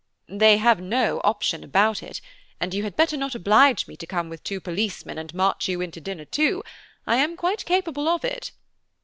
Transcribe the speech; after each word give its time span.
"They 0.29 0.57
have 0.57 0.81
no 0.81 1.21
option 1.23 1.63
about 1.63 2.01
it, 2.01 2.21
and 2.59 2.73
you 2.73 2.81
had 2.81 2.95
better 2.95 3.15
not 3.15 3.35
oblige 3.35 3.87
me 3.87 3.95
to 3.97 4.07
come 4.07 4.29
with 4.29 4.43
two 4.43 4.59
policemen 4.59 5.19
and 5.19 5.31
march 5.31 5.67
you 5.69 5.79
in 5.79 5.91
to 5.91 6.01
dinner 6.01 6.25
too, 6.25 6.63
I 7.05 7.17
am 7.17 7.37
quite 7.37 7.65
capable 7.65 8.07
of 8.09 8.25
it. 8.25 8.49